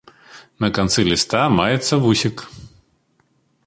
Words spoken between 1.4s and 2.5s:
маецца вусік.